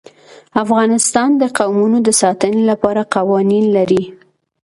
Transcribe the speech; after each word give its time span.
افغانستان 0.63 1.29
د 1.41 1.43
قومونه 1.57 1.97
د 2.03 2.09
ساتنې 2.21 2.63
لپاره 2.71 3.09
قوانین 3.15 3.65
لري. 3.77 4.03